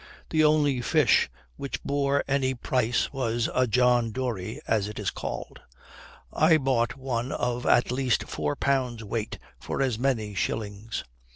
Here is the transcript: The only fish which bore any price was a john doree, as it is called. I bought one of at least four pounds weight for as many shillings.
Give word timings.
The 0.31 0.43
only 0.43 0.81
fish 0.81 1.29
which 1.57 1.83
bore 1.83 2.23
any 2.27 2.55
price 2.55 3.13
was 3.13 3.47
a 3.53 3.67
john 3.67 4.11
doree, 4.11 4.59
as 4.67 4.87
it 4.87 4.97
is 4.97 5.11
called. 5.11 5.61
I 6.33 6.57
bought 6.57 6.97
one 6.97 7.31
of 7.31 7.67
at 7.67 7.91
least 7.91 8.23
four 8.23 8.55
pounds 8.55 9.03
weight 9.03 9.37
for 9.59 9.79
as 9.79 9.99
many 9.99 10.33
shillings. 10.33 11.03